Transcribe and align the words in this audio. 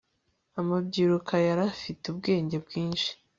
amabyiruka 0.59 1.33
yarafite 1.47 2.03
ubwenge 2.13 2.55
bwinshi 2.65 3.09